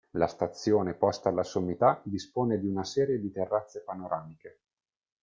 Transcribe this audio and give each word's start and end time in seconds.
La 0.15 0.25
stazione 0.25 0.95
posta 0.95 1.29
alla 1.29 1.43
sommità 1.43 2.01
dispone 2.03 2.57
di 2.59 2.65
una 2.65 2.83
serie 2.83 3.19
di 3.19 3.31
terrazze 3.31 3.81
panoramiche. 3.83 4.61